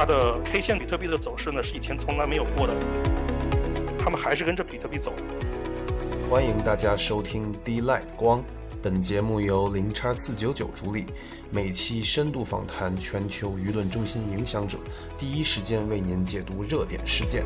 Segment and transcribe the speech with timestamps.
[0.00, 2.72] 它的 K 线比特币的走势呢是以前从来没有过的，
[3.98, 5.12] 他们还是跟着比特币走。
[6.30, 8.42] 欢迎大家收听 D Light 光，
[8.80, 11.04] 本节目由零叉四九九主理，
[11.50, 14.78] 每期深度访谈全球舆论中心影响者，
[15.18, 17.44] 第一时间为您解读热点事件。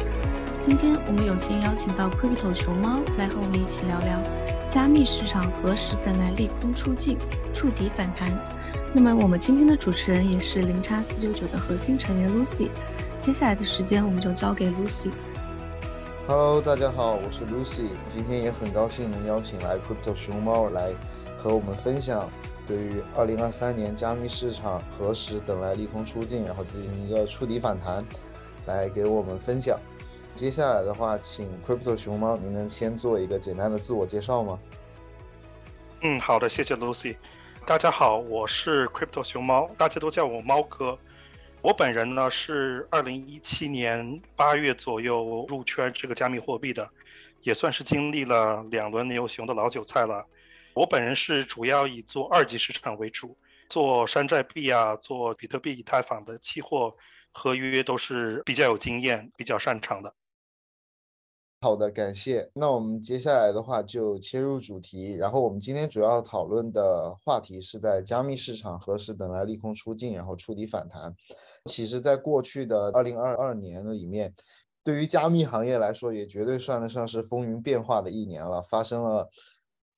[0.60, 4.20] 今天我们有幸邀请到 Crypto 熊猫来和我们一起聊聊
[4.68, 7.18] 加密市场何时等来利空出尽，
[7.52, 8.30] 触底反弹。
[8.96, 12.68] 那么我们今天的主持人也是零叉四九九的核心成员 Lucy，
[13.18, 15.10] 接下来的时间我们就交给 Lucy。
[16.28, 20.92] Hello，大家好，我是 Lucy，今天也很高兴能邀请来 Crypto 熊猫来
[21.36, 22.30] 和我们分享
[22.68, 28.04] 对于二零二三年加密市场何时等来利空出尽，然后进行一个触底反弹，
[28.66, 29.76] 来给我们分享。
[30.36, 34.56] 接下来的话，请 Crypto 熊猫，您能先做一个简单的自我介绍吗？
[36.02, 37.16] 嗯，好的，谢谢 Lucy。
[37.66, 40.98] 大家好，我是 Crypto 熊猫，大家都叫我猫哥。
[41.62, 46.86] 我本人呢是二零一七年八月左右入圈这个加密货币的，
[47.40, 50.26] 也算是经历了两轮牛熊的老韭菜了。
[50.74, 53.38] 我本人是主要以做二级市场为主，
[53.70, 56.94] 做山寨币啊，做比特币、以太坊的期货
[57.32, 60.12] 合约都是比较有经验、比较擅长的。
[61.64, 62.46] 好的，感谢。
[62.52, 71.16] 那我们接下来的话就切入主题，然后我们今天主要讨论的话题是在加密市场何时等来利空出尽，然后触底反弹。
[71.64, 74.34] 其实，在过去的二零二二年里面，
[74.84, 79.30] 对于加密行业来说，也绝对算得上是风云变化的一年了，发生了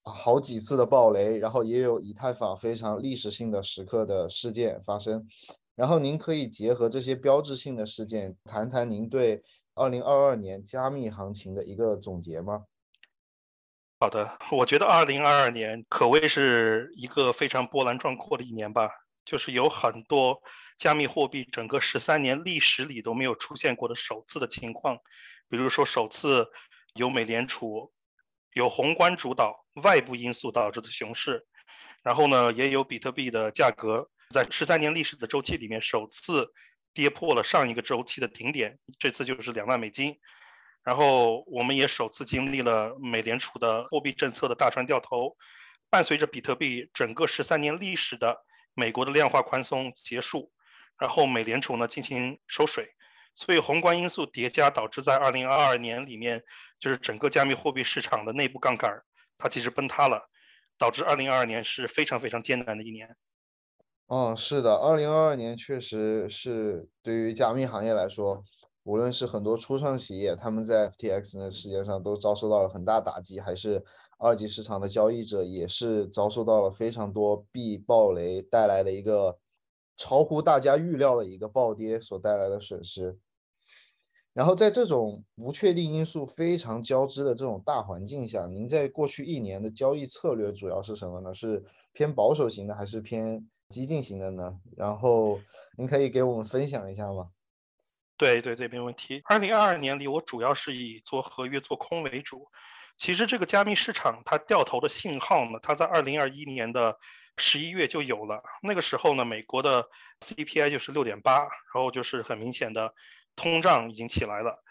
[0.05, 5.27] 好几次的暴雷，然后也有以太坊非常历史性的时刻的事件发生。
[5.75, 9.42] 然后您可以结合这些标志性的事件，谈谈您对
[9.77, 12.65] 二零二二年加密行情的一个总结吗？
[14.01, 18.91] 好的，我觉得二零二二年可谓是一个非常波澜壮阔的一年吧，
[19.25, 20.43] 就是有很多。
[20.79, 24.99] 加密货币整个十三年历史里都没有出现过的首次的情况，
[25.49, 26.49] 比如说首次
[26.95, 27.91] 由美联储
[28.53, 31.47] 由宏观主导、外部因素导致的熊市，
[32.03, 36.53] 然后呢，也有比特币的价格在十三年历史的周期里面首次
[36.96, 40.18] 跌破了上一个周期的顶点，这次就是两万美金，
[40.83, 45.36] 然后我们也首次经历了美联储的货币政策的大船掉头，
[45.90, 48.42] 伴随着比特币整个十三年历史的
[48.73, 50.51] 美国的量化宽松结束。
[50.98, 52.89] 然后美联储呢进行收水，
[53.35, 56.42] 所以宏观因素叠加导致在二零二二年里面，
[56.80, 59.02] 就是整个加密货币市场的内部杠杆
[59.36, 60.30] 它其实崩塌了，
[60.79, 63.14] 导致二零二二年是非常非常艰难的一年。
[64.08, 68.42] 嗯，是的，二零二二年确实是对于加密行业来说，
[68.84, 73.84] 无论是很多初创企业，他们在 FTX 的事件上都遭受到了很大打击，还是
[74.18, 79.39] 二级市场的交易者也是遭受到了非常多币暴雷带来的一个。
[79.98, 83.17] 超乎大家预料的一个暴跌所带来的损失，
[84.34, 91.33] 然后在这种不确定因素非常交织的这种大环境下，您在过去一年的交易策略主要是什么呢？
[91.33, 94.59] 是偏保守型的还是偏激进型的呢？
[94.77, 95.41] 然后
[95.77, 97.31] 您可以给我们分享一下吗？
[98.17, 99.23] 对对对，没问题。
[99.25, 102.49] 二零二二年里，我主要是以做合约做空为主。
[102.97, 106.99] 其实这个加密市场它掉头的信号呢，它在二零二一年的。
[107.39, 109.87] 十一月就有了，那个时候呢，美国的
[110.21, 112.95] CPI 就是六点八，然后就是很明显的
[113.35, 114.65] 通胀已经起来了。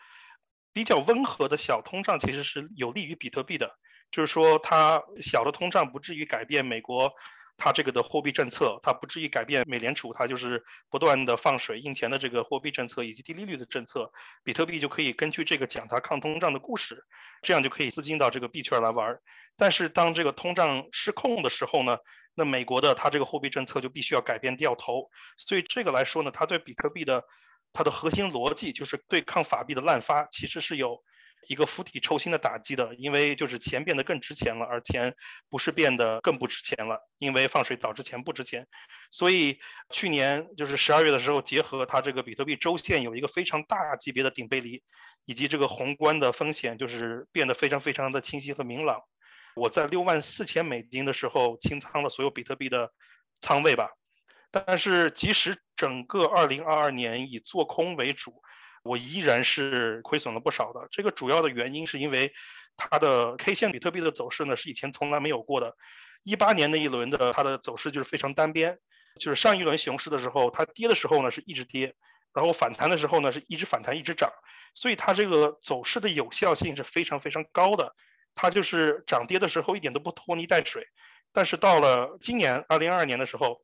[0.73, 3.77] 比较温和的小通胀其实是有利于比特币的，
[4.09, 7.13] 就是说它小的通胀不至于改变美国
[7.57, 14.11] 它这个的货币政策，它不至于改变美联储它就是不断的放水印钱的这个货币政策以及低利率的政策，
[14.43, 17.05] 比特币就可以根据这个讲它抗通胀的故事，
[17.41, 19.19] 这样就可以资金到这个币圈来玩。
[19.57, 21.97] 但是当这个通胀失控的时候呢？
[22.37, 27.23] 那美国的它这个货币政策就必须要改变掉头，所以这个来说呢，它对比特币的
[27.71, 31.01] 它的核心逻辑就是对抗法币的滥发，其实是有
[31.47, 35.15] 一个釜底抽薪的打击的，因为就是钱变得更值钱了，而钱
[35.49, 38.67] 不是变得更不值钱了，因为放水导致钱不值钱，
[39.11, 44.83] 所以去年就是十二月的时候，结合它这个比特币周线有一个非常大级别的顶背离，
[45.25, 49.01] 以及这个宏观的风险就是变得非常非常的清晰和明朗。
[49.55, 52.91] 我在六万四千美金的时候清仓了所有比特币的
[53.39, 53.89] 仓位吧，
[54.51, 58.41] 但是即使整个二零二二年以做空为主，
[58.85, 60.87] 我依然是亏损了不少的。
[60.91, 62.31] 这个主要的原因是因为
[62.77, 65.75] 它的 K 线比特币的走势呢是以前从来没有过的，
[66.23, 68.77] 一八年那一轮的它的走势就是非常单边，
[69.19, 71.95] 就是上一轮熊市的时候它跌的时候呢是一直跌，
[72.33, 74.31] 然后反弹的时候呢是一直反弹一直涨，
[74.75, 77.95] 所以它这个走势的有效性是非常非常高的。
[78.35, 80.85] 它就是涨跌的时候一点都不拖泥带水，
[81.31, 83.61] 但是到了今年二零二二年的时候，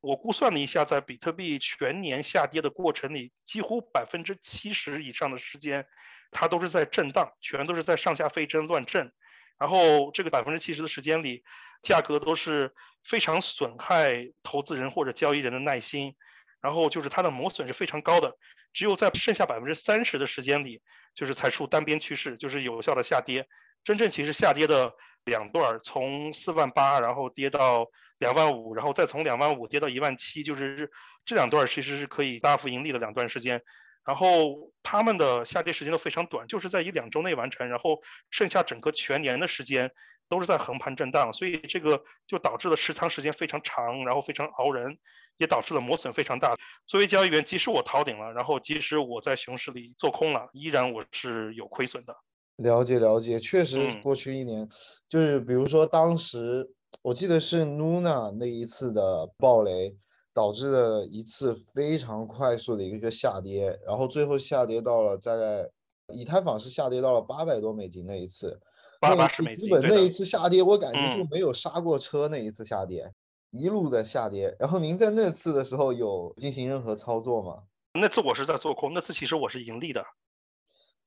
[0.00, 5.86] 我估算了一下，在比特币全年下跌的过程里，几乎百分之七十以上的时间，
[6.30, 9.12] 它都是在震荡，全都是在上下飞针乱震。
[9.58, 11.42] 然后这个百分之七十的时间里，
[11.82, 12.72] 价格都是
[13.02, 16.14] 非常损害投资人或者交易人的耐心，
[16.60, 18.36] 然后就是它的磨损是非常高的。
[18.72, 20.80] 只有在剩下百分之三十的时间里，
[21.14, 23.48] 就是才出单边趋势，就是有效的下跌。
[23.82, 27.86] 真正其实下跌的两段，从四万八，然后跌到
[28.18, 30.90] 两万五，然后再从两万五跌到一万七，就是
[31.24, 33.62] 这两段其实是可以大幅盈利的两段时间。
[34.04, 38.00] 然后他们的下跌时间都非常短，就是在一两周内完成，然后
[38.30, 39.92] 剩下整个全年的时间
[40.30, 44.98] 都是在横盘震荡，所以这个就导致了持仓时间非常长，然后非常熬人，
[45.36, 46.56] 也导致了磨损非常大。
[46.86, 52.16] 作为交易员，即使我逃顶了，然后即使我在熊市里做空了，依然我是有亏损的。
[52.58, 54.68] 了解了解，确实过去一年，
[55.08, 56.70] 就是比如说当时
[57.02, 59.96] 我记得是 Nuna 那一次的暴雷。
[60.34, 65.68] 导致了一次非常快速的一个下跌，然后最后下跌到了大概
[66.14, 68.56] 以太坊是下跌到了八百多美金那一次，
[69.00, 69.66] 八八十美金。
[69.66, 72.28] 基本那一次下跌，我感觉就没有刹过车。
[72.28, 73.12] 那一次下跌，
[73.50, 74.54] 一路的下跌。
[74.60, 77.64] 然后您在那次的时候有进行任何操作吗？
[77.94, 80.04] 那次我是在做空，那次其实我是盈利的。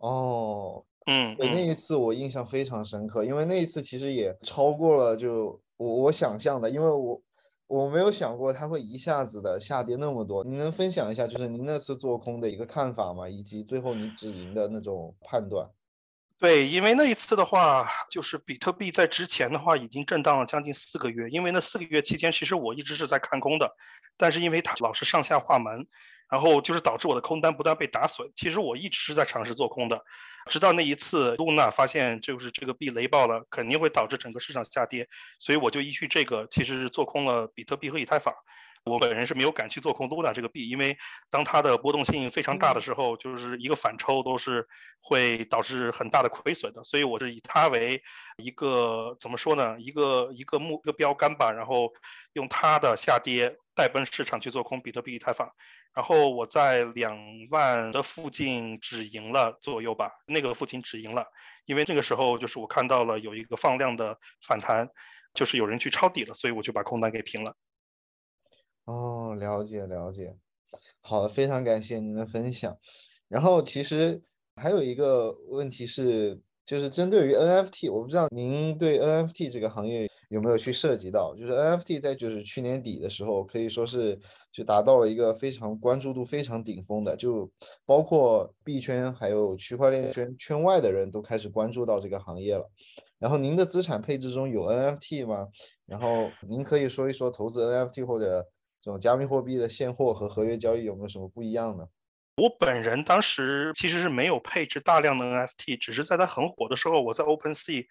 [0.01, 7.21] 哦，嗯，对，那一次我印象非常深刻，因为那一次其实也超过了就我我想象的，因为我。
[7.71, 13.29] 我没有想过它会一下子的下跌那么多，你能分享一下就是您那次做空的一个看法吗？
[13.29, 15.65] 以及最后你止盈的那种判断？
[16.37, 23.73] 对，因为那一次的话，就是比特币在之前的话已经震荡了将近四个月，因为那四个月期间其实我一直是在看空的，
[24.17, 25.87] 但是因为它老是上下画门，
[26.31, 28.31] 然后就是导致我的空单不断被打损。
[28.35, 30.03] 其实我一直是在尝试做空的。
[30.49, 35.07] 直到那一次，Luna 发现就是这个币雷爆了，肯定会导致整个市场下跌，
[35.37, 38.33] 所以我就依据这个，其实是做空了比特币和以太坊。
[38.83, 40.97] 我本人是没有敢去做空 Luna 这个币，因为
[41.29, 44.67] 当它的波动性非常大的时候，就是一个反抽都是
[44.99, 46.83] 会导致很大的亏损的。
[46.83, 48.01] 所以我是以它为
[48.37, 49.79] 一个怎么说呢？
[49.79, 51.93] 一个一个目一个标杆吧，然后
[52.33, 55.49] 用它的下跌带奔市场去做空比特币、以太坊。
[55.93, 57.17] 然后我在两
[57.49, 61.25] 万的附近止盈了左右吧，那个附近止盈了，
[61.65, 64.89] 因为那个时候就是我看到了有一个放量的反弹，
[65.33, 67.55] 就是有人去抄底了，所以我就把空单给平了。
[68.85, 70.35] 哦，了解了解，
[71.01, 72.77] 好的，非常感谢您的分享。
[73.27, 74.21] 然后其实
[74.55, 76.41] 还有一个问题是，
[76.71, 84.17] 就是针对于 NFT，我不知道您对 NFT 这个行业有没有去涉及到，就是 NFT 在就是去年底的时候，可以说是。
[84.53, 87.49] 就达到了一个非常关注度非常顶峰的，就
[87.85, 92.69] 包括币圈还有区块链圈圈外的人都开始关注到这个行业了。
[93.17, 95.47] 然后您的资产配置中有 NFT 吗？
[95.85, 98.45] 然后您可以说一说投资 NFT 或者
[98.81, 101.85] 这种加密货币的现货和合约交易有没有什么不一样呢？
[102.41, 107.85] 我本人当时其实是没有配置大量的 NFT，只是在它很火的时候，我在 OpenSea，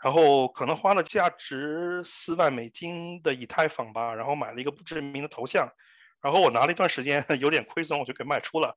[0.00, 5.72] 然后可能花了价值四万美金的以太坊吧，然后买了一个不知名的头像。
[6.20, 8.76] 然后我拿了一段时间， 有点亏损，我就给卖出了。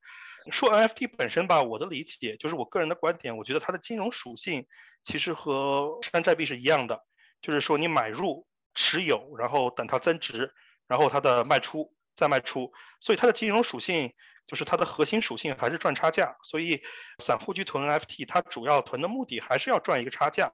[0.49, 4.65] 说 NFT 本身吧，我的理解就是我个人的观点，我觉得它的金融属性
[5.03, 7.03] 其实和山寨币是一样的，
[7.39, 10.51] 就是说你买入、持有，然后等它增值，
[10.87, 14.11] 然后它的卖出再卖出，所以它的金融属性
[14.49, 16.35] 就是它的核心属性还是赚差价。
[16.41, 16.81] 所以
[17.19, 20.51] 散户去囤 NFT，它主要囤的目的还是要赚一个差价。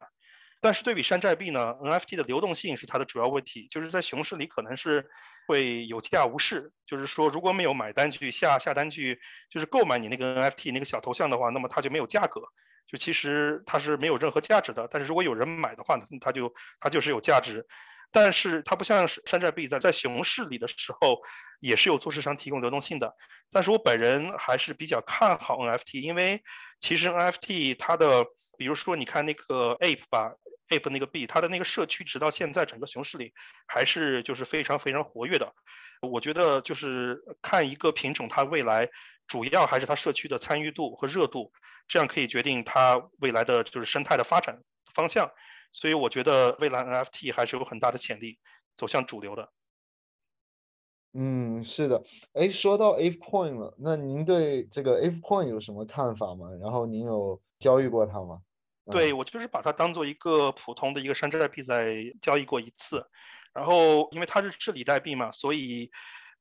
[0.62, 5.08] 但是对比山寨币呢，NFT 的流动性是它的主要问题，就是在熊市里可能是
[5.48, 12.41] 会有价无市，就是说如果没有买单去下下单去，就是购买你那个 NFT 那个小头像的话，那么它就没有价格，
[12.88, 14.88] 就其实它是没有任何价值的。
[14.91, 17.67] 但是如果有人买的话，它就它就是有价值。
[18.15, 21.19] 但是它不像是山寨币在在熊市里的时候
[21.60, 23.13] 也是有做市商提供流动性的。
[23.51, 26.41] 但是我本人还是比较看好 NFT，因为
[26.79, 28.24] 其实 NFT 它的，
[28.57, 30.31] 比如说你看那个 Ape 吧。
[30.69, 33.34] Ape 那个币，它的那个社区直到现在整个熊市里
[33.67, 35.53] 还是就是非常非常活跃的。
[36.01, 38.89] 我觉得就是看一个品种，它未来
[39.27, 41.51] 主要还是它社区的参与度和热度，
[41.88, 44.60] 这样可以决定它未来的就是生态的发展
[44.91, 45.29] 方向。
[45.72, 48.39] 所以我觉得未来 NFT 还是有很大的潜力
[48.75, 49.51] 走向主流的。
[51.13, 52.03] 嗯，是的。
[52.34, 56.50] 哎，说到 Ape Coin 了，那您对这个 Ape Coin 有什么看法吗？
[56.62, 58.41] 然后您有交易过它吗？
[58.91, 63.03] 对我就是把它当做一个普通的一个山寨币在交易过一次，
[63.51, 65.89] 然后因为它是治理代币嘛，所以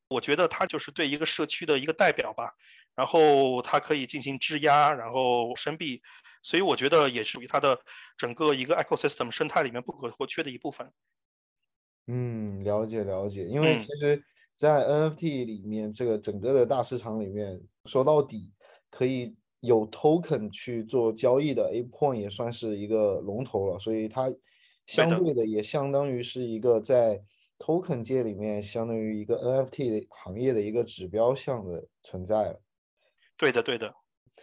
[0.08, 2.52] 我觉得它就是对一个社区的一个代表吧，
[2.94, 6.02] 然后它可以进行质押，然后生币，
[6.44, 7.80] 所以我觉得也属于它的
[8.18, 10.92] 整个一个 ecosystem 生态里面不可或缺的一部分。
[12.06, 14.22] 嗯，了解了解，因为其实
[14.54, 18.52] 在 NFT 里面，这个整个的大市场里面，说到底
[18.90, 24.30] 可以有 token 去做交易的 ApeCoin 也算是一个龙头了，所以它
[24.86, 27.18] 相对的也相当于是一个在
[27.58, 32.60] token 界里面相当于一个 NFT 行业的一个指标项的存在了。
[33.38, 33.94] 对的，对的。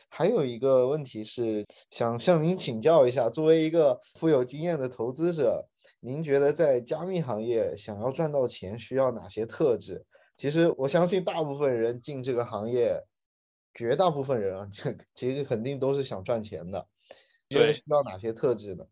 [0.10, 5.68] 还有一个问题是想向您请教一下，作为一个富有经验的投资者。
[6.00, 10.04] 您觉得在加密行业想要赚到钱需要哪些特质？
[10.36, 13.00] 其实我相信大部分人进这个行业，
[13.74, 16.88] 绝大部分人啊，这 其实肯定都是想赚钱的。
[17.50, 18.84] 觉得需要哪些特质呢？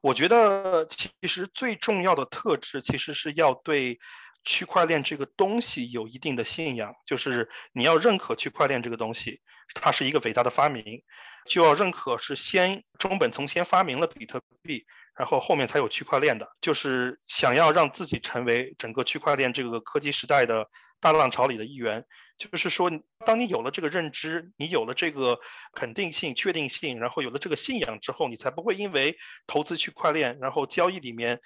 [0.00, 3.98] 我觉得其实最重要的特质其实是要对
[4.44, 9.40] 区块链这个东西有一定的信仰，就是你要认可区块链这个东西，
[9.74, 11.02] 它是一个伟大的发明，
[11.46, 14.86] 就要认可是先中本聪先发明了比特币。
[15.16, 22.04] 然后后面才有区块链的，就是想要让自己成为整个区块链这个科技时代的大浪潮里的一员。
[22.36, 22.90] 就是说，
[23.24, 25.38] 当你有了这个认知，你有了这个
[25.72, 31.40] 肯定性、确定性，然后有了这个信仰之后，你才不会因为投资区块链，然后交易里面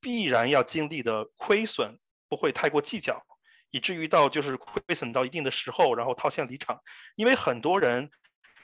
[0.00, 2.00] 必然要经历的亏损，
[2.32, 3.22] 不会太过计较，
[3.70, 6.80] 以至于到就是亏损到一定的时候，然后套现离场。
[7.14, 8.10] 因为很多人。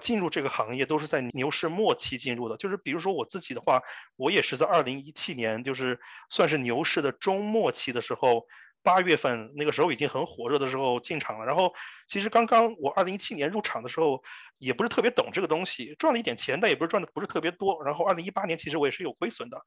[0.01, 3.83] 进入这个行业都是在牛市末期进入的，就是比如说我自己的话，
[4.15, 5.99] 我也是在二零一七年，就是
[6.31, 8.47] 算是牛市的中末期的时候。
[8.83, 11.75] 八月份那个时候已经很火热的时候进场了，然后
[12.07, 14.23] 其实刚刚我二零一七年入场的时候
[14.59, 17.85] 也不是特别懂这个东西，赚了一点钱，但也不是赚的不是特别多。
[17.85, 19.61] 然后二零一八年其实我也是有亏损的，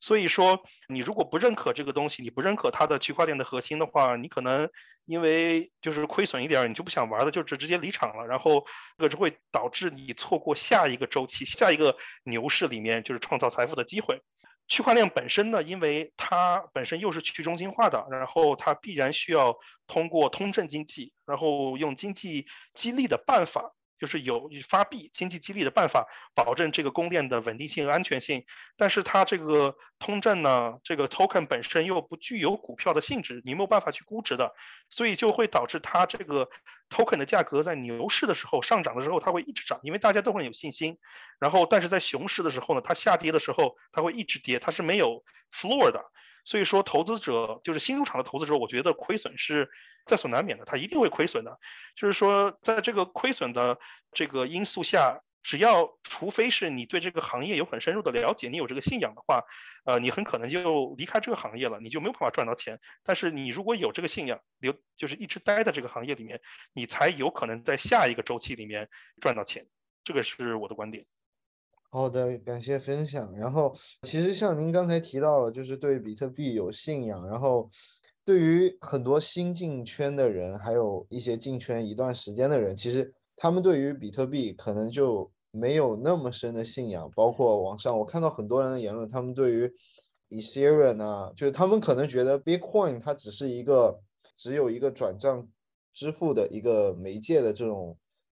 [0.00, 4.68] 所以说你如果不认可这个东西，你不认可它的区块链的核心的话，你可能
[5.06, 8.64] 因为就是亏损一点，你就不想玩了，就直直接离场了，然后
[8.96, 14.22] 这个就会导致你错过下一个周期、下一个牛市里面就是创造财富的机会。
[14.68, 19.56] 区块链本身呢，因为它本身又是去中心化的，然后它必然需要
[19.86, 23.74] 通过通证经济，然后用经济激励的办法。
[23.98, 28.44] 就是有发币经济激励的办法，保证这个供电的稳定性和安全性。
[28.76, 34.54] 但是它这个通证呢，这个 token 本身又不具有股票的性质，你没有办法去估值的，
[34.88, 36.48] 所以就会导致它这个
[36.88, 40.98] token 的价格在牛市的时候上涨的时候，它会一直涨，因为大家都很有信心。
[41.38, 46.04] 然后，但是在熊市的时候呢，它下跌的时候，它会一直跌，它是没有 floor 的。
[46.48, 49.68] 所以说，投资者就是新入场的投资者，我觉得亏损是
[50.06, 51.58] 在所难免的，他一定会亏损的。
[51.94, 53.78] 就是说，在这个亏损的
[54.12, 59.44] 这个因素下，只要除非是你对这个行业有很深入的了解，你有这个信仰的话，
[59.84, 62.80] 呃，你很可能就离开这个行业了，你就没有办法赚到钱。
[63.04, 66.40] 但是你如果有这个信仰，留就是一直待在这个行业里面，
[66.72, 68.88] 你才有可能在下一个周期里面
[69.20, 69.66] 赚到钱。
[70.02, 71.04] 这个是我的观点。
[71.90, 73.34] 好的，感谢分享。
[73.34, 77.26] 然后，其实像您刚才提到了，就是对比特币有信仰。
[77.26, 77.70] 然后，
[78.26, 87.10] 对于很多新进圈的人，还有一些进圈一段时间的人，其实他们对于比特币可能就没有那么深的信仰。
[87.16, 89.72] 包括网上我看到很多人的言论，他们对于
[90.28, 93.98] Ethereum 啊，就是他们可能觉得 Bitcoin 它只是一个
[94.36, 95.48] 只有一个转账
[95.94, 97.96] 支付的一个媒介的这种。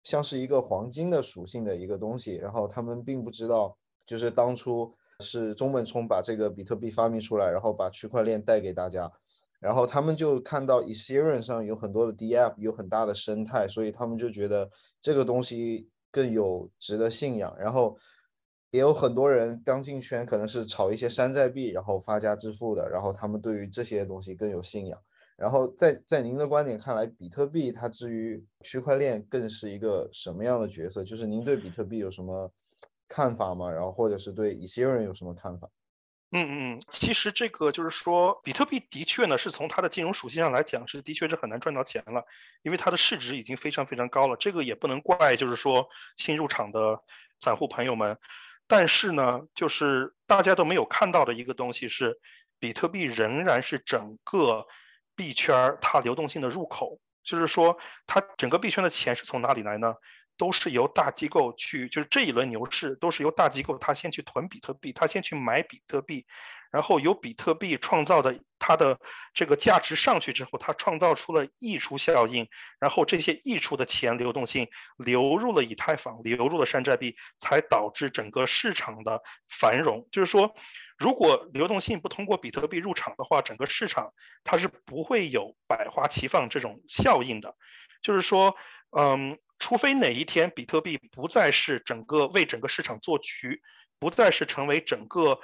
[0.09, 9.11] 像是一个黄金的属性的一个东西，然后他们并不知道，就是当初是中本聪把这个比特币发明出来，然后把区块链带给大家，
[9.59, 14.67] 然后他们就看到 Ethereum 上有很多的 DApp，有很大的生态，所以他们就觉得
[14.99, 17.55] 这个东西更有值得信仰。
[17.59, 17.95] 然后
[18.71, 24.99] 也有很多人刚进圈，可能是炒一些山寨币，然后发家致富的，然后他们对于这些东西更有信仰。
[25.39, 31.01] 然后在在您的观点看来，比特币它至于区块链更是一个什么样的角色？
[31.01, 32.51] 就是您对比特币有什么
[33.07, 33.71] 看法吗？
[33.71, 35.69] 然后或者是对以色列人有什么看法？
[36.31, 42.25] 嗯嗯，其实这个就是说，比特币的确呢是从它的金融属性上来讲是的确是很难赚到钱了，
[42.61, 44.35] 因为它的市值已经非常非常高了。
[44.35, 47.01] 这个也不能怪就是说新入场的
[47.39, 48.17] 散户朋友们，
[48.67, 52.19] 但是呢，就是大家都没有看到的一个东西是，
[52.59, 54.67] 比特币仍然是整个。
[55.19, 59.95] 币圈它流动性的入口，就是说它整个币圈的钱是从哪里来呢？
[60.37, 66.25] 都是由大机构去，就是这一轮牛市都是由大机构它先去囤比特币，它先去买比特币，
[66.71, 68.99] 然后由比特币创造的它的
[69.33, 72.47] 这个价值上去之后，它创造出了溢出效应，
[72.79, 80.07] 然后这些溢出的钱流动性流入了以太坊，流入了山寨币，才导致整个市场的繁荣。
[80.11, 80.55] 就是说。
[80.99, 84.11] 如果流动性不通过比特币入场的话，整个市场
[84.43, 87.55] 它是不会有百花齐放这种效应的。
[88.01, 88.57] 就是说，
[88.91, 93.61] 嗯，除非哪一天比特币不再是整个为整个市场做局，
[93.97, 95.39] 不再是成为整个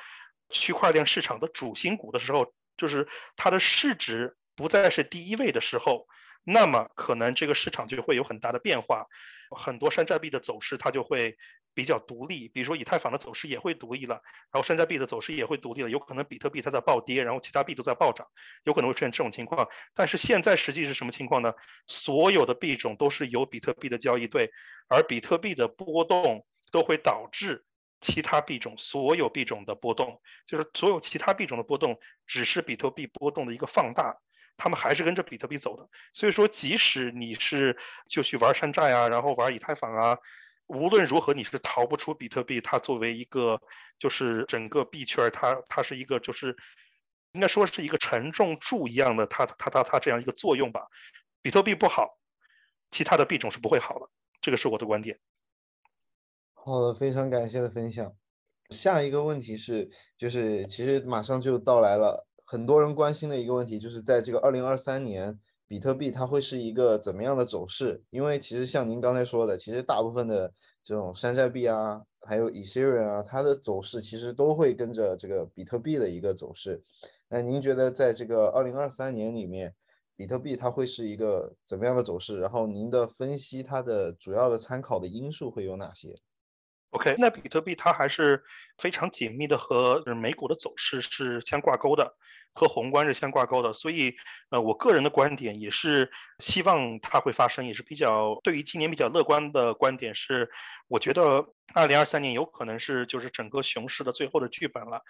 [0.49, 6.07] 区块链市场的主心骨的时候，就是它的市值不再是第一位的时候，
[6.43, 9.07] 那么可能这个市场就会有很大的变化，
[9.49, 11.37] 很多山寨币的走势它就会
[11.73, 14.21] 比较独立，比如说以太坊的走势也会独立了，
[14.51, 18.27] 然后山寨币的走势也会独立了，有可能比特币它在暴跌，然后其他币都在暴涨，
[18.63, 19.67] 有可能会出现这种情况。
[19.93, 21.53] 但是现在实际是什么情况呢？
[21.87, 24.51] 所有的币种都是由比特币的交易对，
[24.87, 27.65] 而比特币的波动都会导致。
[28.05, 34.21] 其他币种所有币种的波动，就是所有其他币种的波动，只是比特币波动的一个放大，
[34.57, 35.89] 他们还是跟着比特币走的。
[36.13, 37.75] 所以说，即使你是
[38.07, 40.19] 就去玩山寨啊，然后玩以太坊啊，
[40.67, 42.61] 无论如何你是逃不出比特币。
[42.61, 43.59] 它作为一个
[43.97, 46.55] 就是整个币圈，它它是一个就是
[47.31, 50.85] 应该说是一个沉重柱一样的，它它它它这样一个作用吧。
[51.41, 52.19] 比特币不好，
[52.91, 54.09] 其他的币种是不会好的，
[54.41, 55.17] 这个是我的观点。
[56.67, 58.11] 好的，非常感谢的分享。
[58.71, 68.01] 下一个问题是，就是其实马上就到来了，很多人关心的一个问题，就是在这个二零二三年，比特币它会是一个怎么样的走势？
[68.09, 70.51] 因为其实像您刚才说的，其实大部分的
[70.83, 76.81] 这种山寨币啊，还有以太坊啊，它的走势其实都会跟着这个比特币的一个走势。
[77.29, 79.75] 那您觉得在这个二零二三年里面，
[80.15, 82.39] 比特币它会是一个怎么样的走势？
[82.39, 86.15] 然后您的分析它的主要的参考的因素会有哪些
[86.95, 88.43] ？OK，那比特币它还是
[88.77, 92.15] 非常紧密的和美股的走势是相挂钩的，
[92.53, 93.73] 和宏观是相挂钩的。
[93.73, 94.15] 所以，
[94.49, 96.09] 呃，我个人的观点也是
[96.39, 100.49] 希望它会发生，也是比较对于今年比较乐观的观点是，
[100.87, 105.01] 我觉得二零二三年有可能是就是整个熊市的最后的剧本了，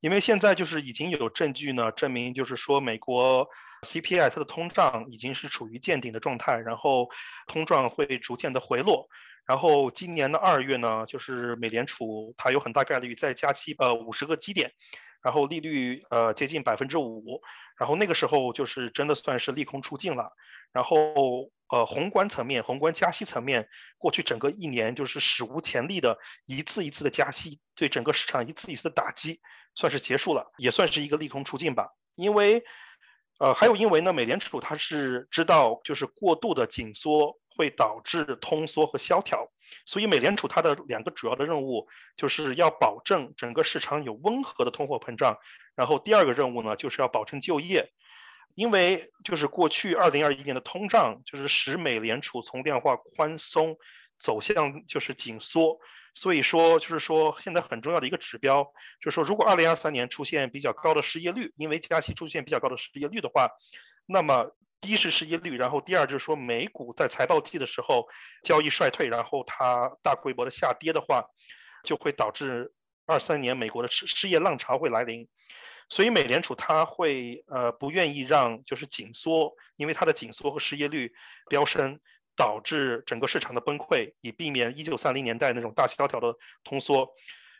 [0.00, 3.48] 因为现在就是已经有证据呢证明，就是说美国
[3.82, 7.10] CPI 它的通胀已经是处于见顶的状态，然后
[7.46, 9.08] 通胀会逐渐的回落。
[9.46, 14.72] 然后今年的二月呢，就是美联储它有很大概率再加息呃五十个基点，
[15.22, 17.42] 然后利率呃接近百分之五，
[17.76, 20.32] 然后那个时候就是真的算是利空出尽了。
[20.72, 29.40] 然后呃宏观层面，宏观加息层面，过去整个一年就是史无前例的一次一次的加息，对整个市场一次一次的打击，
[29.74, 31.90] 算是结束了，也算是一个利空出尽吧。
[32.16, 32.64] 因为
[33.38, 37.38] 呃还有因为呢，美联储它是知道就是过度的紧缩。
[37.56, 39.48] 会导致通缩和萧条，
[39.86, 45.38] 所以美联储它的两个主要的任务就是要保证整个市场有温和的通货膨胀，
[45.74, 47.92] 然后第二个任务呢就是要保证就业，
[48.54, 53.76] 因为就是过去二零二一年的通胀就是使美联储从量化宽松
[54.18, 55.78] 走向就是紧缩，
[56.14, 63.50] 所以说就是说现在很重要的一个指标就是说如果二零二三年出现比较高的失业率，因为加息出现比较高的失业率的话，
[64.06, 64.50] 那么。
[64.84, 68.06] 第一是失业率，然后第二就是说美股在财报季的时候
[68.42, 71.24] 交易衰退，然后它大规模的下跌的话，
[71.84, 72.70] 就会导致
[73.06, 75.26] 二三年美国的失失业浪潮会来临，
[75.88, 81.14] 所以美联储它会呃不愿意让就是紧缩，因为它的紧缩和失业率
[81.48, 81.98] 飙升，
[82.36, 87.14] 导致整个市场的崩溃，以避免一九三零年代那种大萧条的通缩，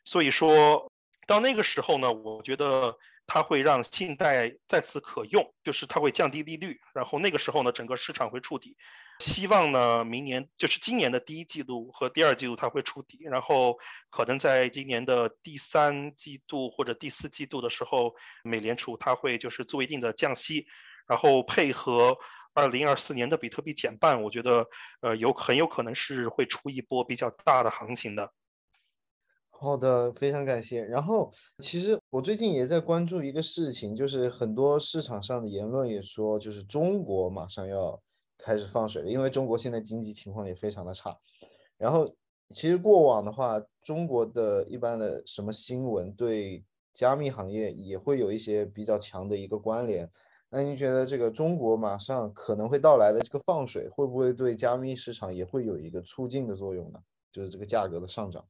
[0.04, 0.92] 所以说
[1.26, 2.98] 到那个时候呢，我觉得。
[3.26, 8.76] 它会让信贷再次可用，就是它会降低利率，然后那个时候呢，整个市场会触底。
[9.20, 13.78] 希望呢，明年就是今年的第一季度和第二季度它会触底，然后
[14.10, 20.66] 可能在今年的第三季度或者第四季度的时候，美联储它会就是做一定的降息，
[21.06, 22.18] 然后配合
[22.54, 24.66] 二零二四年的比特币减半，我觉得
[25.00, 28.32] 呃有很有可能是会出一波比较大的行情的。
[29.56, 30.84] 好的，非常感谢。
[30.84, 37.98] 然后，其实我最近也在关注一个事情，就是很多市场上的言论也说，就是中国马上要
[38.36, 41.16] 开始放水了，因为中国现在经济情况也非常的差。
[41.78, 42.14] 然后，
[42.54, 46.62] 其实过往的话，中国的一般的什么新闻对
[46.92, 50.10] 加密行业也会有一些比较强的一个关联。
[50.50, 56.98] 那您觉得这个中国马上可能会到来的这个放水，会不会对加密市场也会有一个促进的作用呢？
[57.32, 58.44] 就是这个价格的上涨。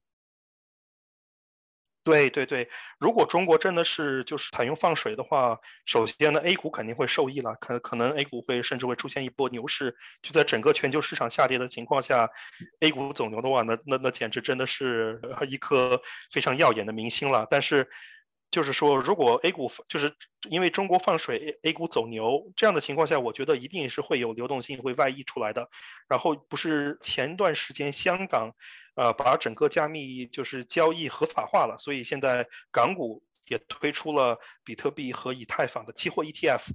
[2.05, 12.29] 对对对，如果中国真的是就是采用放水的话，首先呢，A 股肯定会受益了，可可能 A 股会甚至会出现一波牛市，就在整个全球市场下跌的情况下
[12.81, 17.47] ，A 股走牛的话，那那那简直真的是一颗非常耀眼的明星了。
[17.51, 17.89] 但是，
[18.55, 20.15] 就是说，如果 A 股就是
[20.49, 25.69] 因为中国放水，A 股走牛这样的情况下，我觉得一定是会有流动性会外溢出来的。
[26.09, 28.53] 然后不是前段时间香港。
[28.97, 36.69] 呃，把整个加密就是交易合法化了，所以现在港股也推出了比特币和以太坊的期货 ETF，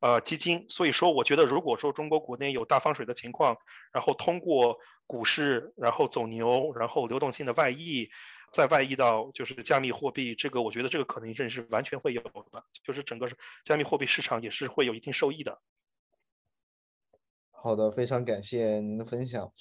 [0.00, 0.66] 呃基金。
[0.68, 3.56] 所以说，我觉得如果说中国国内有大放水的情况，
[3.92, 8.08] 然后通过股市然后走牛，然后流动性的外溢，
[8.52, 13.28] 再外溢到就是加密货币，这个我觉得这个可能性是完全会有的，就是整个
[13.64, 15.60] 加密货币市场也是会有一定受益的。
[17.50, 19.52] 好的，非常感谢您的分享。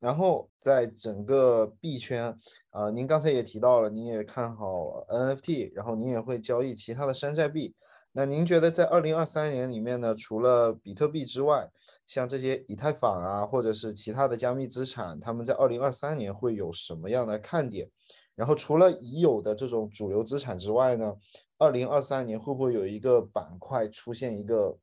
[0.00, 2.38] 然后在整个币圈，
[2.70, 7.74] 啊，您刚才也提到了，您也看好 NFT，然后您也会交易其他的山寨币。
[8.18, 11.70] 那您觉得在二零二三年里面呢，除了比特币之外，
[12.04, 17.88] 像这些以太坊啊，或者是其他的加密资产，他们在二零二三年会有什么样的看点？
[18.34, 21.14] 然后除了已有的这种主流资产之外呢，
[21.58, 24.76] 二零二三年会不会有一个板块出现一个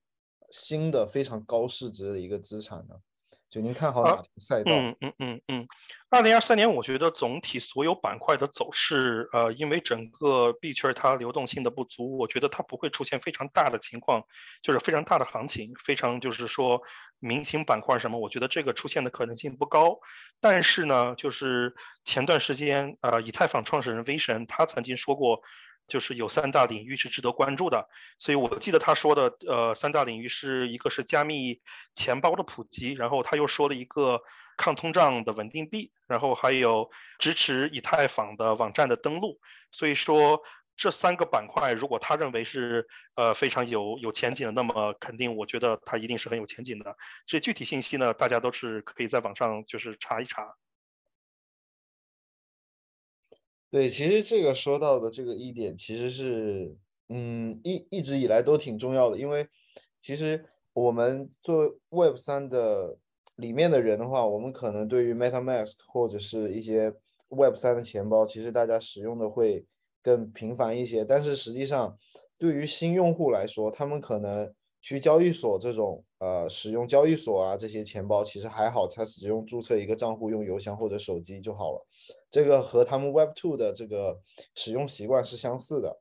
[0.50, 2.96] 新的非常高市值的一个资产呢？
[3.56, 4.72] 就您看好哪条赛道？
[4.74, 5.68] 嗯嗯嗯嗯，
[6.10, 14.22] 二零二三年我觉得总体所有板块的走势，呃，因为整个币圈它流动性的不足，我觉得它不会出现非常大的情况，
[14.62, 16.82] 就是非常大的行情，非常就是说
[17.20, 20.00] 明星板块什么，我觉得这个出现的可能性不高。
[20.42, 25.40] 但是呢，就是前段时间，呃，以太坊创始人 V 神他曾经说过。
[25.88, 27.88] 就是有三大领域是值得关注的，
[28.20, 31.62] 所以我记得他说的，呃，三大领域是一个是加密
[31.94, 34.22] 钱包的普及，然后他又说了一个
[34.58, 39.40] 抗通胀的稳定币，然后还有支持以太坊的网站的登录。
[39.72, 40.42] 所以说
[40.78, 46.98] 这三个板块，如果他认为是呃非常有有前景的，那么肯定我觉得它一定是很有前景的。
[47.26, 50.56] 这具体信息呢，大家都是可以在网上就是查一查。
[53.76, 56.74] 对，其实这个说到的这个一点，其实是，
[57.10, 59.46] 嗯，一一直以来都挺重要的，因为
[60.02, 62.98] 其实我们做 Web 三的
[63.36, 66.94] 里面的人的话，我们可能对于 MetaMask 或者是一些
[67.28, 69.66] Web 三的钱包，其实大家使用的会
[70.02, 71.98] 更频繁一些，但是实际上
[72.38, 74.50] 对于新用户来说，他们可能
[74.82, 81.86] 去交易所这种，呃，使用交易所啊这些钱包，其实还好，他只用注册一个账户，用邮箱或者手机就好了。
[82.32, 84.20] 这个和他们 Web Two 的这个
[84.56, 85.98] 使用习惯是相似的，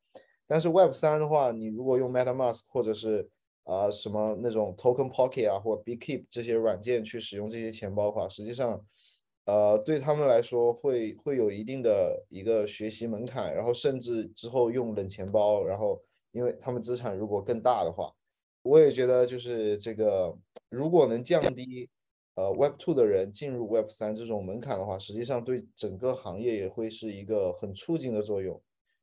[0.47, 3.29] 但是 Web 三的话，你如果用 MetaMask 或者是
[3.63, 8.85] 啊什么那种 Token Pocket 啊或 Bkeep 这些软件去使用这些钱包的话，实际上，
[9.45, 18.13] 呃，对他们来说会会有一定的一个学习门槛，然后甚至之后用冷钱包，然后因为他们资产如果更大的话，
[18.63, 20.37] 我也觉得就是这个
[20.69, 21.89] 如果能降低。
[22.35, 28.61] 呃，Web Two 的人进入 Web 三这种门槛的话，实际上对整个行业也会是一个很促进的作用。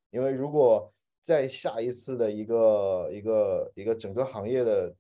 [0.10, 4.94] 因为如果在下一次的一个一个一个整个行业的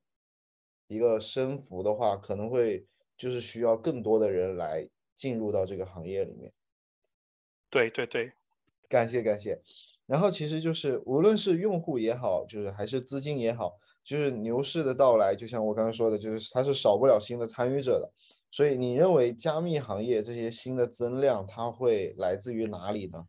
[0.87, 2.85] 一个升幅的话，可能会
[3.17, 6.53] 就是需要更多的人来进入到这个行业里面。
[7.69, 8.31] 对对对，
[8.87, 9.61] 感谢感谢。
[10.05, 13.77] 然后其实就是无论是用户也好，就是还是资金也好。
[14.11, 18.11] 就是牛市的到来，就像我刚刚说的，就是它是少不了新的参与者的。
[18.51, 23.23] 所以你认为加密行业这些新的增量，它会来自于哪里呢？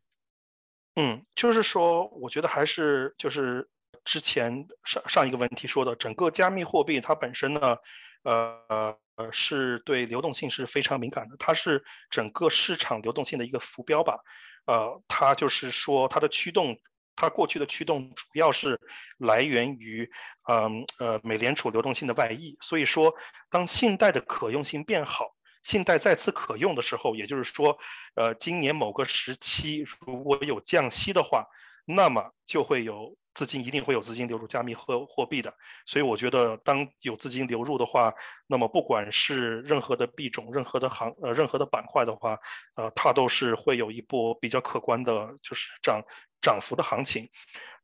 [0.96, 3.68] 嗯，就是说，我觉得还是就是
[4.04, 7.76] 之前上上一个问题说的，整个加密货币它本身呢，
[8.24, 14.18] 呃呃，是对流动性是非常敏感的，它是整个市场流动性的一个浮标吧。
[14.66, 16.76] 呃，它就是说它的驱动。
[17.14, 18.80] 它过去的驱动主要是
[19.18, 20.10] 来源于，
[20.48, 22.56] 嗯呃，美联储流动性的外溢。
[22.60, 23.14] 所以说，
[23.50, 27.78] 当信贷的可用性变好，信贷再次可用的时候，也就是说，
[28.14, 31.46] 呃，今年某个时期如果有降息的话，
[31.84, 35.54] 那么就会有资金，一定会有资金流入加密货货币的。
[35.84, 38.14] 所以我觉得，当有资金流入的话，
[38.46, 42.38] 那么不管是任何的币种、任何的行呃、任何的板块的话，
[42.74, 46.02] 呃，它都是会有一波比较可观的，就是涨。
[46.42, 47.30] 涨幅的行情，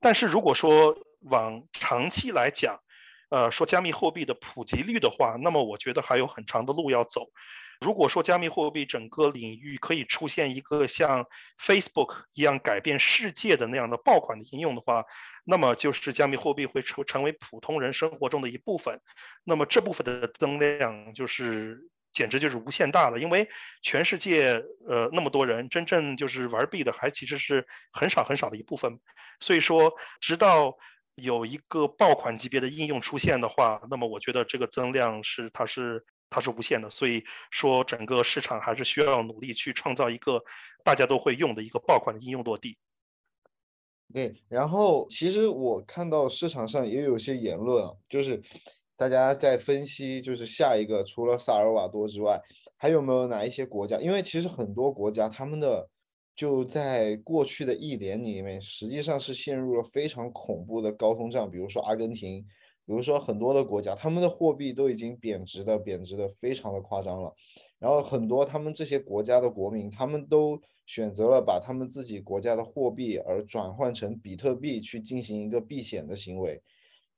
[0.01, 2.81] 但是如果说往长期来讲，
[3.31, 7.31] 呃，说加密货币的普及率的话，那么我觉得还有很长的路要走。
[7.81, 11.27] 如果说加密货币整个领域可以出现一个像
[11.59, 15.05] Facebook 一样改变世界的那样的爆款的应用的话，
[15.45, 19.01] 那么就是加密货币会成成为普通人生活中的一部分。
[19.45, 21.89] 那么这部分的增量就是。
[22.19, 23.49] 简直就是无限大了，因为
[23.81, 28.99] 全世界呃那么多人，真正就是玩币的还其实是很少很少的一部分，
[29.39, 30.77] 所以说直到
[31.15, 40.43] 有一个爆款级别的应用出现的话，那么我觉得这个增量是它是它是无限的，所以说整个市场还是需要努力去创造一个
[40.83, 42.79] 大家都会用的一个爆款的应用落地。
[44.13, 48.43] 对，然后其实我看到市场上也有些言论啊，就是。
[48.99, 52.43] 大家在分析，就是下一个除了萨尔瓦多之外，
[52.77, 54.01] 还有没有哪一些国家？
[54.01, 55.89] 因为其实很多国家他们的
[56.35, 61.49] 就在过去的一年里面，实际上是陷入了非常恐怖的高通胀。
[61.49, 62.45] 比如说阿根廷，
[62.85, 67.33] 比如说很多的国家，他们的货币都已经贬值的贬值的非常的夸张了，
[67.79, 76.61] 然后很多他们这些国家的国民，他们都选择了把他们自己国家的货币而转换成比特币去进行一个避险的行为，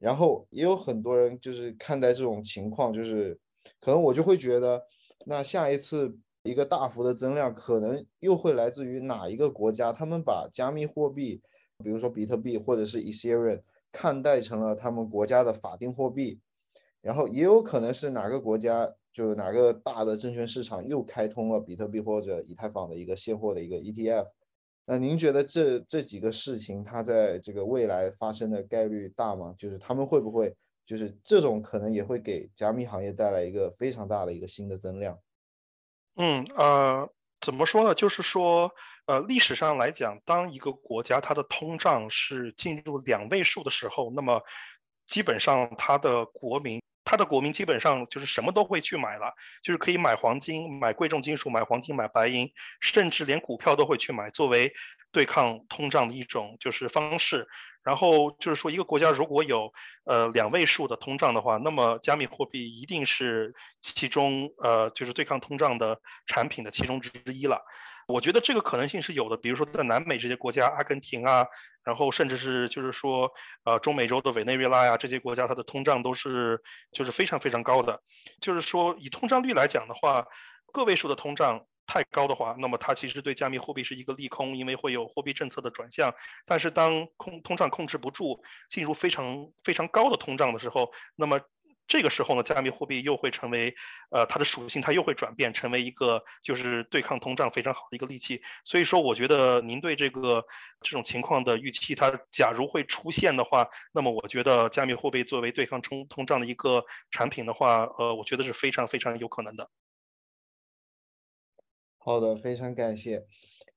[0.00, 3.38] 然后也有很多人就是看待这种情况，就是
[3.80, 4.82] 可能我就会觉得，
[5.26, 6.18] 那下一次。
[6.42, 9.92] 一个大幅的增量，可能又会来自于哪一个国家？
[9.92, 11.42] 他们把加密货币，
[11.84, 13.60] 比如说比特币或者是 Ethereum，
[13.92, 16.40] 看待成了他们国家的法定货币，
[17.02, 24.26] 然后也有可能是哪个国家，就哪个大的证券市场又开通了比特币或者以太坊的一个现货的一个 ETF。
[24.92, 29.54] 那您觉得这这几个事情，它在这个未来发生的概率大吗？
[29.56, 30.52] 就是他们会不会，
[30.84, 35.16] 就是这种可能也会给加密行业带来一个非常大的一个新的增量？
[36.16, 37.08] 嗯呃，
[37.40, 37.94] 怎么说呢？
[37.94, 38.68] 就是说，
[39.06, 44.42] 呃，历史上来讲，当一个国家它的通胀是进入两位数的时候，那么
[45.06, 54.72] 基本上它的国民，它的国民基本上就是什么都会去买了，就是可以买黄金、买贵重金属、买黄金、买白银，甚至连股票都会去买，作为
[55.10, 57.48] 对抗通胀的一种就是方式。
[57.82, 59.72] 然后就是说，一个国家如果有
[60.04, 67.64] 呃两位数的通胀的话，那么加密货币一定是其中呃就是对抗通胀的产品的其中之一了。
[68.10, 69.36] 我觉得这个可能性是有的。
[69.36, 71.46] 比如说在南美这些国家，阿根廷啊，
[71.84, 73.32] 然后甚至是就是说
[73.64, 76.60] 呃中美洲的委内瑞拉呀这些国家，它的通胀都是
[76.92, 78.02] 就是非常非常高的。
[78.40, 80.26] 就是说以通胀率来讲的话，
[80.72, 81.66] 个位数的通胀。
[81.86, 86.14] 太高的话，那么它其实对加密货币是一个利空，因为会有货币政策的转向。
[86.46, 91.40] 但是当控通胀控制不住，进入非常非常高的通胀的时候，那么
[91.90, 93.74] 这个时候呢，加密货币又会成为
[94.10, 98.40] 呃它的属性，它又会转变成为一个就是对抗通胀非常好的一个利器。
[98.64, 100.44] 所以说，我觉得您对这个
[100.82, 109.68] 这种情况的预期，它假如会出现的话，那么我觉得加密货币作为对抗通通胀的一个产品的话，呃，我觉得是非常非常有可能的。
[111.98, 113.26] 好的，非常感谢。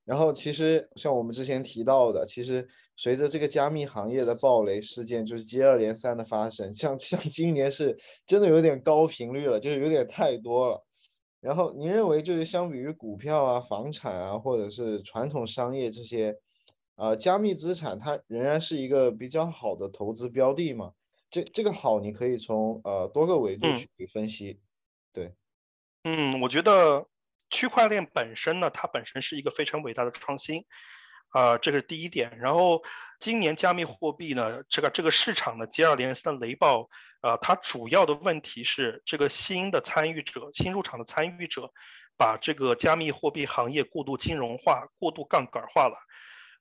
[0.04, 10.84] 然后其实像我们之前提到的，其实随着这个加密行业的暴雷事件就是接二连三的发生，像 像今年是真的有点高频率了，就是有点太多了。
[11.40, 16.34] 然后您认为就是相比于股票啊、房产啊，或者是传统商业这些，
[16.96, 20.92] 呃，加密资产它仍然是一个比较好的投资标的吗？
[21.30, 24.60] 这这个好，你可以从呃多个维度去分析。
[25.12, 25.34] 对，
[26.04, 27.06] 嗯，我觉得。
[27.50, 30.64] 区块链本身呢，它本身是一个非常伟大的创新，
[31.28, 32.38] 啊，这是第一点。
[32.38, 32.82] 然后
[33.18, 36.88] 今年加密货币呢，这个这个市场的接二连三的雷暴，
[37.20, 41.72] 啊，它主要的问题是这个新的参与者、新入场的参与者，
[42.16, 45.96] 把这个加密货币行业过度金融化、过度杠杆化了。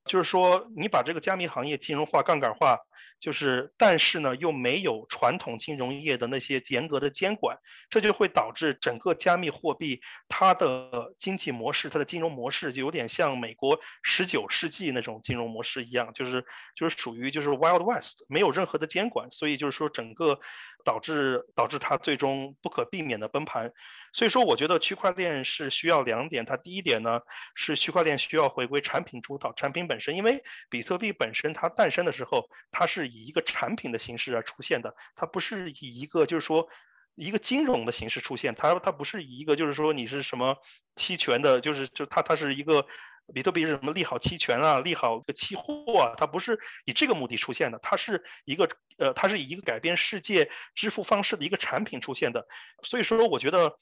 [0.06, 2.80] 就是说，你把这个加密行业金融化、杠杆化，
[3.20, 7.58] 就是，但是呢，又没有传统金融业的那些严格的监管，
[7.90, 20.40] 这就会导致整个加密货币它的经济模式、它的金融模式就有点像美国十九世纪那种金融模式一样，就是就是属于就是 Wild West，没有任何的监管，所以就是说整个
[20.84, 23.72] 导致导致它最终不可避免的崩盘。
[24.14, 26.46] 所以说，我觉得区块链是需要两点。
[26.46, 27.22] 它第一点呢，
[27.56, 30.16] 是区块链需要回归产品主导，产品本身。
[30.16, 36.68] 因为比特币本身它诞生的时候，它是以一个产品的形式而出现的，它不是以一个就是说
[37.16, 38.54] 一个金融的形式出现。
[38.54, 40.58] 它它不是以一个就是说你是什么
[40.96, 42.86] 期权的，就是就它它是一个
[43.34, 52.48] 比特币是什么利好期权啊，利好个期货啊，它不是以这个目的出现的，它是一个呃，它是以一个改变世界支付方式的一个产品出现的。
[52.82, 53.78] 所以说，我觉得。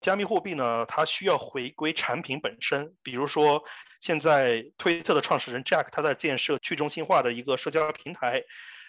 [0.00, 2.94] 加密货币呢，它需要回归产品本身。
[3.02, 3.64] 比如说，
[4.02, 8.42] 现在推特的创始人 Jack 他在建设去中心化的一个社交平台，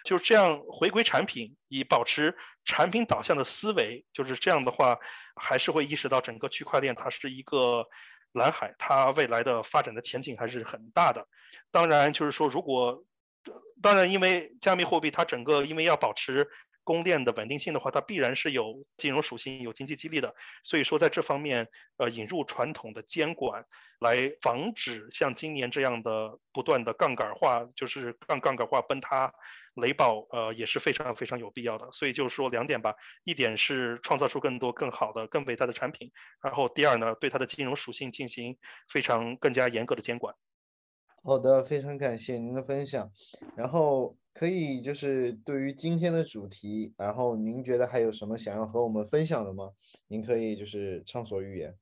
[0.04, 4.04] 就是这样回归产品，以保持产品导向的思维。
[4.12, 4.98] 就是这样的话，
[5.36, 7.88] 还是会意识到整个区块链它是一个
[8.36, 11.26] 蓝海，它未来的发展的前景还是很大的。
[11.70, 13.04] 当然，就是说，如果
[13.82, 16.48] 当然，因为加密货币它整个因为要保持。
[16.86, 20.36] 供链的稳定性的话，它必然是有金融属性、有经济激励的。
[20.62, 23.64] 所以说，在这方面，呃，引入传统的监管，
[23.98, 29.32] 来防止像今年这样的不断的杠杆化，就是杠杠杆化崩塌、
[29.74, 31.90] 雷暴，呃，也是非常非常有必要的。
[31.90, 32.94] 所以就是说两点吧，
[33.24, 38.56] 一点是创造出更多更好的、更伟大的产品，然后第二呢，对它的金融属性进行
[38.88, 40.36] 非常更加严格的监管。
[41.26, 43.10] 好的，非常感谢您的分享，
[43.56, 44.16] 然后。
[44.38, 49.70] 可以，就是对于今天的主题，然后您觉得还有什么想要和我们分享的吗？
[50.08, 51.74] 您可以就是畅所欲言。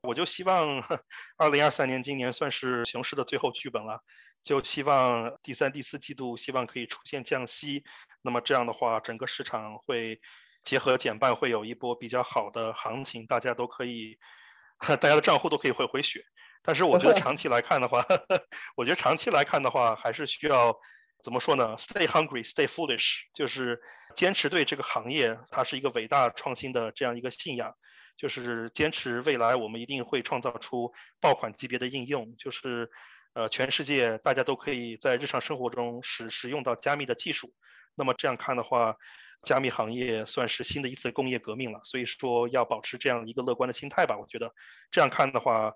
[0.00, 0.80] 我就希望
[1.36, 4.02] 二零二三年今年算是熊市的最后剧本了，
[4.42, 7.84] 就希望第三、第四季度希望可以出现降息，
[8.22, 10.22] 那么这样的话，整个市场会
[10.64, 14.16] 结合减半，会有一波比较好的行情，大家都可以，
[14.80, 16.24] 大家的账户都可以回回血。
[16.64, 18.06] 但是我觉得长期来看的话，
[18.76, 20.78] 我觉得长期来看的话，还是需要
[21.20, 23.80] 怎么说呢？Stay hungry, stay foolish，就是
[24.14, 27.74] 坚持对这个行业，它是一个伟大创新的这样一个信仰，
[28.16, 32.88] 就是坚持未来我们一定会创造出爆款级别的应用，就是
[33.34, 37.52] 呃全世界大家都可以在日常生活中使使用到加密的技术。
[37.96, 38.94] 那么这样看的话，
[39.42, 41.80] 加密行业算是新的一次工业革命了。
[41.82, 44.16] 所以说要保持这样一个乐观的心态吧。
[44.16, 44.54] 我觉得
[44.92, 45.72] 这样看的话。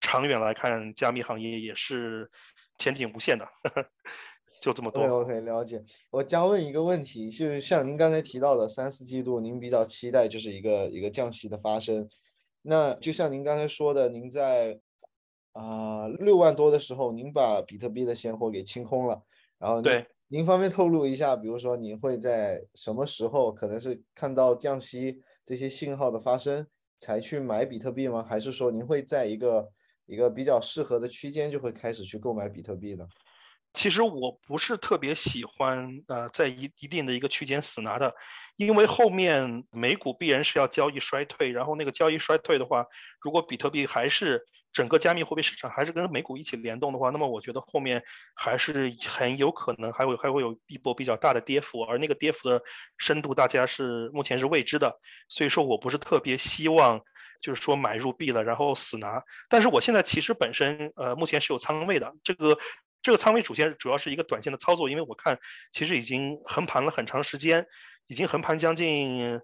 [0.00, 2.30] 长远来看，加密行业也是
[2.78, 3.46] 前景无限的，
[4.62, 5.02] 就这么多。
[5.02, 5.84] OK，了解。
[6.10, 12.08] 我将问一个问题，就是像您刚才提到的三四季度，您比较期待就是一个一个降息的发生。
[12.62, 14.80] 那就像您刚才说的，您在
[15.52, 19.22] 啊六万多的时候，您把比特币的现货给清空了，
[19.58, 26.66] 然后对，您方便透露一下，比如说您会在什么时候可能是看到降息这些信号的发生
[26.98, 28.24] 才去买比特币吗？
[28.28, 29.70] 还是说您会在一个
[30.08, 33.06] 一个比较适合的区间就会开始去购买比特币呢。
[33.74, 38.14] 其实我不是特别喜欢呃在一一定的一个区间死拿的，
[38.56, 42.86] 因为后面美股必然是要交易衰退，然后那个交易衰退的话，
[43.20, 44.42] 如果比特币还是
[44.72, 48.02] 整个加密货币市场还是跟美股一起联动的话，那么我觉得后面
[48.34, 52.62] 还是很有可能还会还会有一波比较大的跌幅，而那个跌幅的
[52.96, 57.02] 深度大家是目前是未知的，所以说我不是特别希望。
[57.40, 59.22] 就是说买入币了，然后死拿。
[59.48, 62.58] 但是我现在其实本身呃目前是有仓位的，这个
[63.02, 65.38] 这个仓位主线主要是一个短线的操作，因为我看
[65.72, 67.66] 其实已经横盘了很长时间，
[68.06, 69.40] 已经横盘将近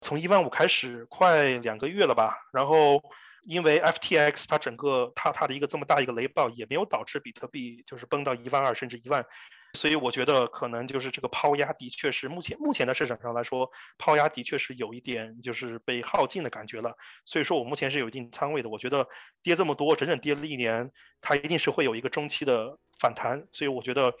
[0.00, 2.38] 从一万五开始快两个月了吧。
[2.52, 3.02] 然后
[3.44, 9.26] 因为 FTX 它整个它它的一个这么大一个雷暴也没有导致比特币就是崩到一万二甚至一万。
[9.74, 16.96] 所以我觉得可能就是这个抛压的确是目前目前的市场上来说，抛压的确是有一点就是被耗尽的感觉了。
[17.24, 18.68] 所以说我目前是有一定仓位的。
[18.68, 19.08] 我觉得
[19.42, 23.46] 跌这么多，整整跌了一年，它一定是会有一个中期的反弹。
[23.52, 24.14] 所以我觉得，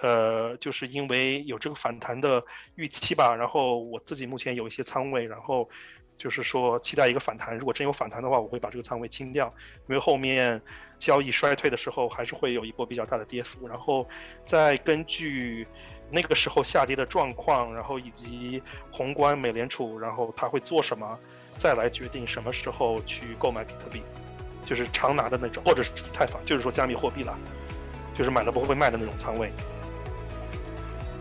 [0.00, 2.42] 呃，就是因为有这个反弹的
[2.74, 3.36] 预期吧。
[3.36, 5.68] 然后我自己目前有一些仓位，然后。
[6.16, 7.56] 就是说，期待一个反弹。
[7.56, 9.52] 如果真有反弹的话，我会把这个仓位清掉，
[9.88, 10.60] 因为后面
[10.98, 13.66] 交易衰退的时候，还是会有一波比较大的跌幅。
[13.68, 14.08] 然后
[14.46, 15.66] 再根据
[16.10, 21.18] 那个时候下跌的状况，然后以及宏观美联储，然后他会做什么，
[21.58, 24.02] 再来决定什么时候去购买比特币，
[24.64, 27.36] 就是长拿的那种，或者是以太坊，就是说加密货币了，
[28.14, 29.50] 就是买了不会卖的那种仓位。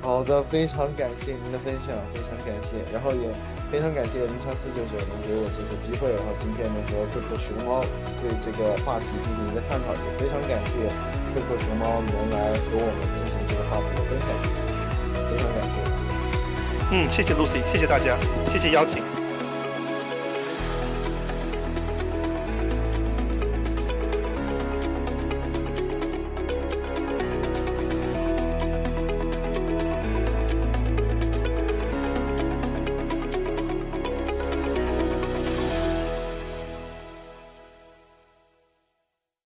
[0.02, 2.76] 好的，非常感谢您的分享，非常感谢。
[2.92, 3.30] 然后也
[3.74, 7.82] 非常感谢零叉四九九能给我这个机会，然后今天能和各个熊猫
[8.22, 10.78] 对这个话题进行一个探讨，也非常感谢
[11.34, 14.30] 各个熊猫能来和我们进行这个话题的分享，
[15.26, 15.76] 非常感谢。
[16.92, 18.16] 嗯，谢谢 Lucy，谢谢大家，
[18.52, 19.23] 谢谢邀请。